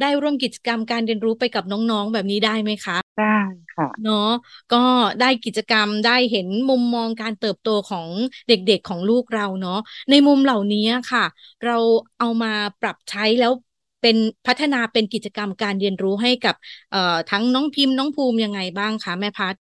[0.00, 3.26] ได้ร่วมกิจกรรมการเรียนรู้ไปกับน้องๆแบบนี้ได้ไหมคะ ได้
[3.74, 4.28] ค่ะเนาะ
[4.70, 4.76] ก็
[5.20, 8.08] ได้กิจกรรมได้เห็นมุมมองการเติบโตของ
[8.48, 9.78] เด็กๆของลูกเราเนาะ
[10.10, 11.24] ในมุมเหล่านี้ค่ะ
[11.64, 11.76] เรา
[12.18, 13.52] เอามาปรับใช้แล้ว
[14.00, 16.54] เป็นพัฒนาเป็นกิจกรรมการเรียนรู้ให้กับ
[16.90, 19.54] เอ่อทั้งน้องพิมพ์น้องภูมิยังไงบ้างคะแม่พัด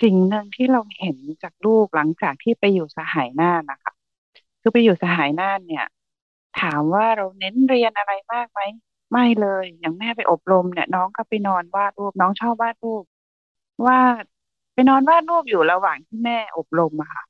[0.00, 3.92] สิ่งหนึ่งที่เราเห็นจากลูกหลังจากที่ไปอยู่สหายน่านนะคะ
[4.60, 5.84] คือไปอยู่สหายน่านเนี่ย
[6.60, 8.60] ถามว่าเราเน้นเรียนอะไรมากไหม
[9.12, 13.04] ไม่เลยอย่างแม่ไปอบรมเนี่ยน้องก็ไปนอนวาดรูปน้องชอบวาดรูป
[13.86, 14.24] วาด
[14.74, 17.24] ไปนอนวาดรูปอยู่ระหว่างที่แม่อบรมอะค่ะ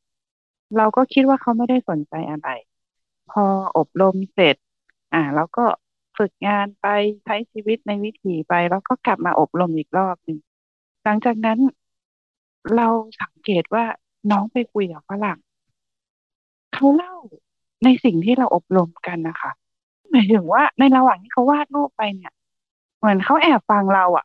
[0.76, 2.48] เราก็คิดว่าเขาไม่ได้สนใจอะไร
[3.30, 3.44] พอ
[3.78, 4.56] อบรมเสร็จ
[5.12, 5.64] อ่า แล้วก็
[6.18, 6.86] ฝึกงานไป
[7.24, 10.38] ใช้ชีวิตในวิถีไป แล้วก็กลับมาอบรมอีกรอบหนึ่ง
[11.04, 11.58] หลังจากนั้น
[12.76, 12.88] เรา
[13.22, 13.84] สังเกตว่า
[14.30, 15.38] น้องไปคุยกับฝรั่ง
[16.74, 17.14] เขาเล่า
[17.84, 19.50] ในสิ่งที่เราอบรมกันนะคะ
[20.10, 22.32] หมายถึงว่าในระหว่างที่เขาวาดรูปไปเนี่ย
[22.98, 24.24] เหมือนเขาแอบฟังเราอะ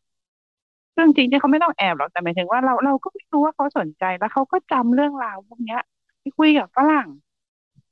[0.96, 5.82] ซึ่งจริงๆเขาไม่ต้องแอบหรอกแต่หมายถึงว่าเราเราก็ไม่รู้ว่าเขาสนใจแล้วเขาก็จำเรื่องราวพวกเนี้ย
[6.22, 7.10] ไปคุยกับฝรั่ง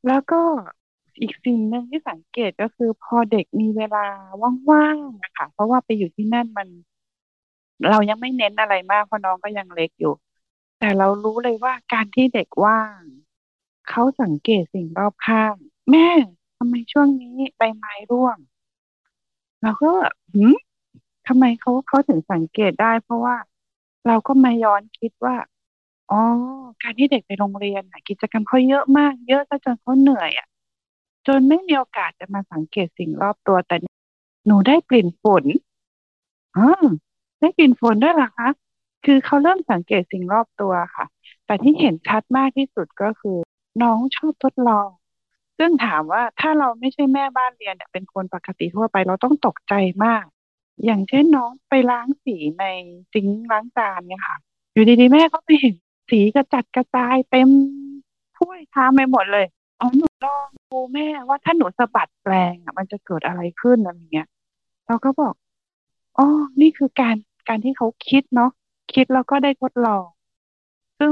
[0.08, 0.42] แล้วก็
[1.20, 4.06] อีกสิ่งหนึ่งที่สังเกตก็คือพอเด็กมีเวลา
[4.72, 6.68] ว่างๆนะคะเพราะว่าไปอยู่ที่นั่นมัน
[7.90, 10.14] เรายังไม่เน้นอะไรมากเพราะน้องก็ยังเล็กอยู่
[10.80, 13.02] แต่เรารู้เลยว่าการที่เด็กว่าง
[13.90, 15.54] เขาสังเกตสิ่งรอบข้าง
[15.92, 16.10] แม่
[16.58, 18.38] ทำไมช่วงนี้ใบไม้ร่วง
[19.62, 19.92] เราก็
[20.34, 20.56] หืม
[21.28, 23.36] ทำไมเขาเขาถึงสังเกตได้ เพราะว่า
[24.08, 25.36] เราก็มาย้อนคิดว่า
[26.12, 26.22] อ๋อ
[26.84, 30.48] การที่เด็กไปโรงเรียนกิจกรรมเขาเยอะมาก เยอะจนเขาเหนื่อยอะ
[31.28, 33.76] จนไม่มีโอกาสจะมาสังเกตสิ่งรอบตัวแต่
[34.48, 35.44] หนูได้กลิ่นฝน
[36.58, 36.68] อ๋อ
[37.40, 38.50] ได้กลิ่นฝนด้วยหรอคะ
[39.06, 41.06] คือเขาเริ่มสังเกตสิ่งรอบตัวค่ะ
[41.46, 43.38] แต่ที่เห็นชัดมากที่สุดก็คือ
[43.84, 44.90] น้องชอบทดลอง
[45.58, 49.74] ซึ่งถามว่าถ้าเราไม่ใช่แม่บ้านเรียนเนี่ยเป็นคนปกติทั่วไปเราต้องตกใจ
[50.06, 50.24] มาก
[50.86, 52.66] อย่างเช่นน้องไปล้างสีใน
[53.14, 54.38] ซิงล้างจานเนี่ยค่ะ
[54.74, 55.76] อยู่ดีๆแม่ก็ไปเห็น
[56.10, 57.50] สีกระจัดกระจายเต็ม
[58.38, 59.46] ถ้วยชามไปหมดเลย
[59.82, 64.28] อ๋อหนู ลองดูแม่ว่าถ้าหนูสะบัดแปลงอะ มันจะเกิดอะไรขึ้นอะไรเงี้ย
[64.88, 65.34] เราก็บอก
[66.18, 66.26] อ๋อ
[66.62, 67.16] นี่คือการ
[67.48, 68.52] การที่เขาคิดเนาะ
[68.94, 70.06] คิดแล้วก็ได้ทดลอง
[71.00, 71.12] ซึ่ง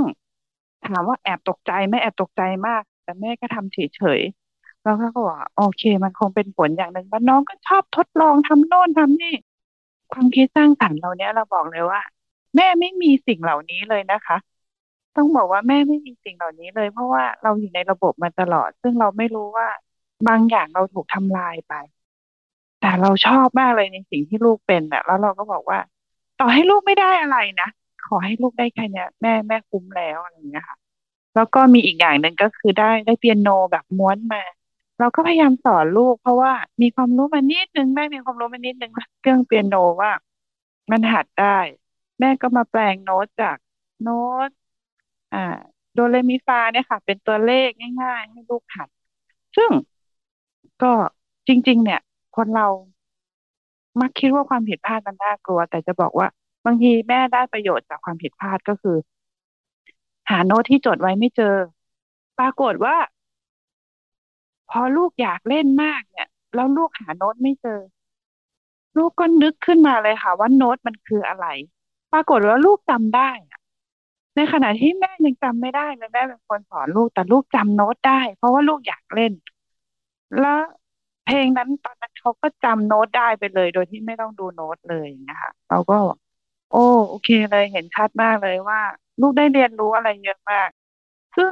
[0.88, 9.36] ถามว่าแอบตกใจไม่แอบตกใจมาก แต่แม่ก็ทำเฉยๆแล้วก็บอกโอเค มันคงเป็นผลอย่างหนึ่งว่าน้องก็ชอบทดลองทำโน่นทำนี่
[10.12, 12.02] ความคิดสร้างสรรค์เราเนี้ยเราบอกเลยว่า
[12.56, 14.38] แม่ไม่มีสิ่งเหล่านี้เลยนะคะ
[15.16, 19.68] ต้องบอกว่าแม่ไม่มีสิ่งเหล่านี้เลย เพราะว่าเราอยู่ในระบบมาตลอด ซึ่งเราไม่รู้ว่า
[20.28, 21.74] บางอย่างเราถูกทำลายไป
[22.80, 25.80] แต่เราชอบมากเลยในสิ่งที่ลูกเป็นอะแล้วเราก็บอกว่า
[26.40, 27.70] ต่อให้ลูกไม่ได้อะไรนะ
[28.06, 30.78] ขอให้ลูกได้แค่นี้แม่แม่คุ้มแล้วอะไรอย่างเงี้ยค่ะ
[31.36, 34.44] แล้วก็มีอีกอย่างหนึ่งก็คือได้ได้เปียโนแบบม้วนมา
[35.00, 40.12] เราก็พยายามสอนลูก เพราะว่ามีความรู้มานิดนึงแม่มีความรู้มานิดนึงเครื่องเปียโนว่า
[40.92, 41.60] มันหัดได้
[42.20, 43.58] แม่ก็มาแปลงโน้ตจาก
[44.02, 44.14] โน้
[44.48, 44.50] ต
[45.36, 45.46] อ่า
[45.94, 47.70] โดเรมีฟาเนี่ยค่ะ เป็นตัวเลข
[48.02, 48.90] ง่าย ๆ ให้ลูกหัด
[49.58, 49.72] ซึ่ง
[50.84, 50.94] ก็
[51.48, 52.02] จริง ๆ เนี่ย
[52.36, 52.68] คนเรา
[54.02, 56.28] มักคิดว่าความผิดพลาดมันน่ากลัว แต่จะบอกว่า
[56.66, 58.98] บางทีแม่ได้ประโยชน์จากความผิดพลาดก็คือ
[60.30, 61.56] หาโน้ตที่จดไว้ไม่เจอ
[62.40, 62.96] ปรากฏว่า
[64.72, 67.80] พอลูกอยากเล่นมากเนี่ย แล้วลูกหาโน้ตไม่เจอ
[68.98, 71.48] ลูกก็นึกขึ้นมาเลยค่ะ ว่าโน้ตมันคืออะไร
[72.14, 73.30] ปรากฏว่าลูกจำได้
[74.36, 79.34] ในขณะที่แม่ยังจำไม่ได้เลยแม่เป็นคนสอนลูกแต่ลูกจำโน้ตได้ เพราะว่าลูกอยากเล่น
[80.40, 80.60] แล้ว
[81.26, 85.98] เพลงนั้นตอนนั้นเขาก็จำโน้ตได้ไปเลย โดยที่ไม่ต้องดูโน้ตเลยนะคะเราก็
[86.72, 88.82] โอ้โอเคเลยเห็นชัดมากเลยว่า
[89.22, 90.70] ลูกได้เรียนรู้อะไรเยอะมาก
[91.38, 91.52] ซึ่ง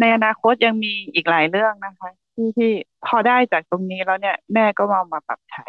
[0.00, 2.72] ในอนาคตยังมีอีกหลายเรื่องนะคะ ที่ที่
[3.06, 5.66] พอได้จากตรงนี้แล้วเนี่ยแม่ก็มามาปรับใช้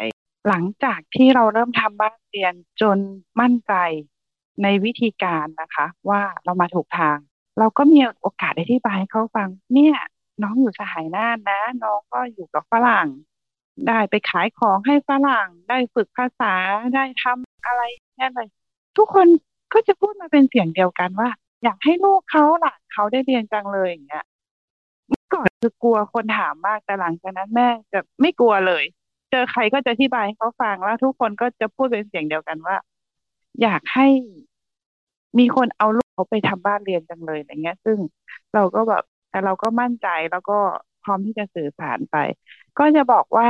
[0.48, 2.98] หลังจากที่เราเริ่มทำบ้านเรียนจน
[3.40, 3.74] มั่นใจ
[4.62, 7.18] ในวิธีการนะคะ ว่าเรามาถูกทาง
[7.58, 9.96] เราก็มีโอกาสอธิบายให้เขาฟัง เนี่ย
[10.42, 13.08] น้องอยู่สหายน่านนะ น้องก็อยู่กับฝรั่ง
[13.86, 16.54] ได้ไปขายของให้ฝรั่ง ได้ฝึกภาษา
[16.94, 17.82] ได้ทำอะไร
[18.14, 18.48] แค่เลย
[18.96, 19.26] ทุกคน
[19.72, 21.30] ก็จะพูดมาเป็นเสียงเดียวกันว่า
[21.64, 24.24] อยากให้ลูกเขาหลานเขาได้เรียนจังเลยอย่างเงี้ย
[25.08, 28.84] เมื่อก่อนคือกลัวคนถามมากแต่หลังจากนั้นแม่จะไม่กลัวเลย
[29.30, 32.76] เจอใครก็จะอธิบายให้เขาฟังแล้วทุกคนก็จะพูดเป็นเสียงเดียวกันว่า
[33.62, 34.06] อยากให้
[35.38, 37.98] มีคนเอาลูกเขาไปทำบ้านเรียนจังเลยอย่างเงี้ย ซึ่ง
[38.54, 40.58] เราก็แบบแต่เราก็มั่นใจแล้วก็
[41.02, 42.16] พร้อมที่จะสื่อสารไป
[42.78, 43.48] ก็จะบอกว่า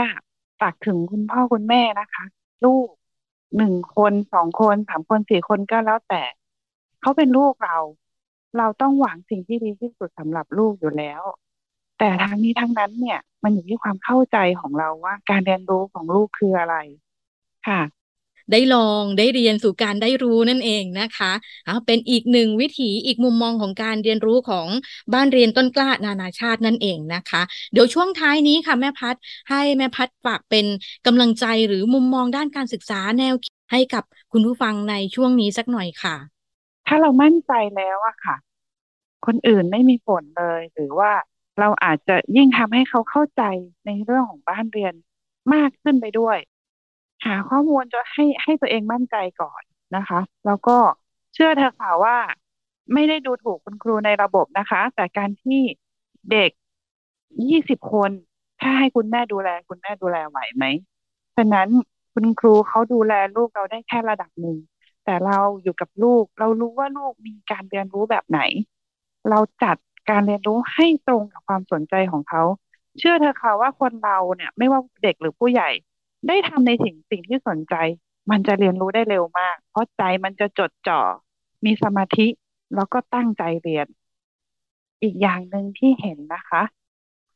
[0.60, 2.24] ฝากถึงคุณพ่อคุณแม่นะคะ
[2.64, 2.88] ลูก
[3.56, 6.22] หนึ่งคนสองคนสามคนสี่คนก็แล้วแต่
[7.00, 7.78] เขาเป็นลูกเรา
[8.58, 11.22] เราต้องหวังสิ่งที่ดีที่สุดสำหรับลูกอยู่แล้ว
[11.98, 16.76] แต่ทั้งนี้ทั้งนั้นเนี่ย มันอยู่ที่ความเข้าใจของเราว่า การเรียนรู้ของลูกคืออะไร
[17.66, 17.80] ค่ะ
[18.52, 21.32] ได้ลองได้เรียนสู่การได้รู้นั่นเองนะคะ
[21.86, 24.66] เป็นอีกหนึ่งวิถีอีกมุมมองของการเรียนรู้ของ
[25.14, 29.16] บ้านเรียนต้นกล้านานาชาตินั่นเองนะคะ เดี๋ยวช่วงท้ายนี้ค่ะแม่พัด
[29.50, 30.66] ให้แม่พัดฝากเป็น
[31.06, 33.34] กำลังใจหรือมุมมองด้านการศึกษาแนว
[33.72, 36.16] ให้กับคุณผู้ฟังในช่วงนี้สักหน่อยค่ะ
[36.86, 38.36] ถ้าเรามั่นใจแล้วอะค่ะ
[39.26, 41.12] คนอื่นไม่มีผลเลย หรือว่า
[41.60, 43.42] เราอาจจะยิ่งทำให้เขาเข้าใจ
[43.86, 44.94] ในเรื่องของบ้านเรียน
[45.54, 46.38] มากขึ้นไปด้วย
[47.26, 49.62] หาข้อมูลจะให้ให้ตัวเองมั่นใจก่อน
[49.96, 50.76] นะคะ แล้วก็
[51.34, 52.16] เชื่อเธอค่ะว่า
[52.94, 55.60] ไม่ได้ดูถูกคุณครูในระบบนะคะ แต่การที่
[56.30, 56.50] เด็ก
[57.48, 58.10] ยี่สิบคน
[58.60, 60.64] ถ้าให้คุณแม่ดูแล คุณแม่ดูแลไหวไหม
[61.36, 61.68] ฉะนั้น
[62.14, 64.56] คุณครูเขาดูแลลูกเราได้แค่ระดับหนึ่ง
[65.04, 68.40] แต่เราอยู่กับลูก เรารู้ว่าลูกมีการเรียนรู้แบบไหน
[69.30, 69.76] เราจัด
[70.10, 72.42] การเรียนรู้ให้ตรงกับความสนใจของเขา
[72.98, 75.70] เชื่อเธอค่ะว่าคนเราเนี่ย ไม่ว่าเด็กหรือผู้ใหญ่
[76.26, 77.74] ได้ทำในสิ่งสิ่งที่สนใจ
[78.30, 81.00] มันจะเรียนรู้ได้เร็วมาก เพราะใจมันจะจดจ่อ
[81.64, 82.26] มีสมาธิ
[82.74, 83.86] แล้วก็ตั้งใจเรียน
[85.02, 86.62] อีกอย่างหนึ่งที่เห็นนะคะ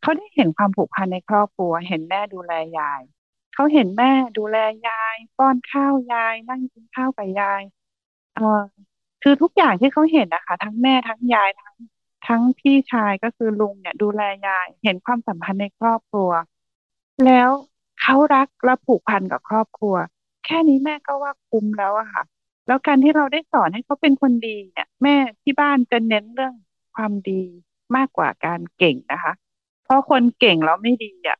[0.00, 3.00] เขาได้เห็นความผูกพันในครอบครัว เห็นแม่ดูแลยาย
[3.54, 4.56] เขาเห็นแม่ดูแล
[4.88, 7.62] ยาย ป้อนข้าวยาย นั่งกินข้าวกับยาย
[8.34, 8.62] เออ
[9.22, 11.74] คือทุกอย่างที่เขาเห็นนะคะ ทั้งแม่ทั้งยายทั้ง
[12.26, 16.30] ทั้งพี่ชายก็คือลุงเนี่ย ดูแลยาย เห็นความสัมพันธ์ในครอบครัว
[17.24, 17.50] แล้ว
[18.02, 19.94] เขารักและผูกพันกับครอบครัว
[20.44, 22.22] แค่นี้แม่ก็ว่าคุ้มแล้วอะค่ะ
[22.66, 26.54] แล้วการที่เราได้สอนให้เขาเป็นคนดีเนี่ย แม่ที่บ้านจะเน้นเรื่อง
[26.94, 27.42] ความดี
[27.96, 29.32] มากกว่าการเก่งนะคะ
[29.84, 31.38] เพราะคนเก่งแล้วไม่ดีอะ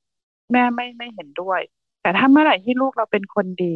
[0.52, 1.60] แม่ไม่ไม่เห็นด้วย
[2.02, 3.74] แต่ถ้าเมื่อไหร่ที่ลูกเราเป็นคนดี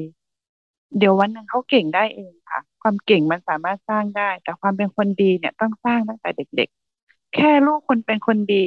[0.98, 6.68] เดี๋ยววันหนึ่งเขาเก่งได้เองค่ะ ความเก่งมันสามารถสร้างได้ แต่ความเป็นคนดีเนี่ยต้องสร้างตั้งแต่เด็ก
[7.02, 8.64] ๆ แค่ลูกคนเป็นคนดี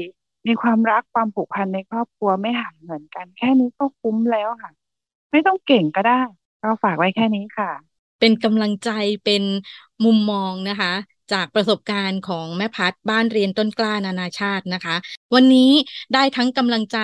[0.47, 4.71] มีความรักความผูกพันในครอบครัวไม่ห่างเหมือนกัน แค่นี้ก็คุ้มแล้วค่ะ
[5.31, 6.21] ไม่ต้องเก่งก็ได้
[6.61, 7.71] ก็ฝากไว้แค่นี้ค่ะ
[8.19, 8.89] เป็นกำลังใจ
[9.25, 9.43] เป็น
[10.05, 10.93] มุมมองนะคะ
[11.33, 14.95] จากประสบการณ์ของแม่พัดบ้านเรียนต้นกล้านานาชาตินะคะ
[15.35, 15.71] วันนี้
[16.13, 16.99] ได้ทั้งกำลังใจ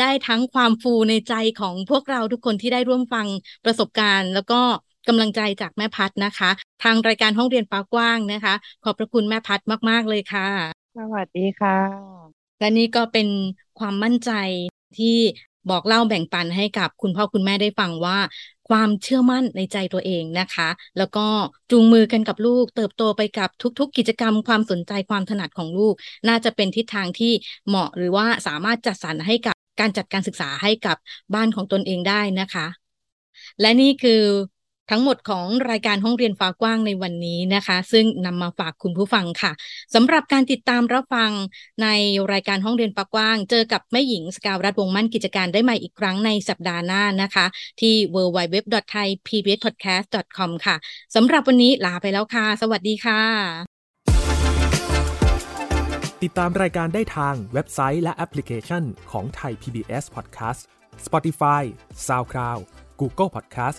[0.00, 3.26] ได้ทั้งความฟูในใจของพวกเราทุกคนที่ได้ร่วมฟัง
[3.64, 4.60] ประสบการณ์ แล้วก็
[5.08, 6.50] กำลังใจจากแม่พัดนะคะ
[6.82, 10.48] ทางรายการห้องเรียนฟ้ากว้างนะคะ ขอบพระคุณแม่พัดมาก ๆ เลยค่ะ
[10.96, 13.28] สวัสดีค่ะ และนี่ก็เป็น
[13.78, 14.30] ความมั่นใจ
[14.98, 15.18] ที่
[15.70, 18.18] บอกเล่าแบ่งปันให้กับคุณพ่อคุณแม่ได้ฟังว่า
[18.68, 21.26] ความเชื่อมั่นในใจตัวเองนะคะ แล้วก็
[21.70, 25.94] จูงมือกันกับลูก เติบโตไปกับทุก ๆ กิจกรรมความสนใจความถนัดของลูก
[26.28, 27.32] น่าจะเป็นทิศทางที่
[27.68, 30.96] เหมาะหรือว่าสามารถจัดสรรให้กับการจัดการศึกษาให้กับ
[31.34, 32.66] บ้านของตนเองได้นะคะ
[33.60, 34.22] และนี่คือ
[34.90, 39.52] ทั้งหมดของรายการห้องเรียนฟ้ากว้างในวันนี้นะคะ ซึ่งนำมาฝากคุณผู้ฟังค่ะ
[39.94, 41.30] สำหรับการติดตามรับฟัง
[41.82, 41.88] ใน
[42.32, 47.46] รายการห้องเรียนฟ้ากว้าง เจอกับแม่หญิงสกาวรัฐวงมั่นกิจการได้ใหม่อีกครั้งในสัปดาห์หน้านะคะ
[47.80, 50.76] ที่ www.thaipbspodcast.com ค่ะ
[51.14, 53.20] สำหรับวันนี้ลาไปแล้วค่ะ สวัสดีค่ะ
[56.24, 60.60] ติดตามรายการได้ทางเว็บไซต์และแอปพลิเคชันของไทย PBS Podcast
[61.06, 61.62] Spotify
[62.06, 62.60] SoundCloud
[63.00, 63.78] Google Podcast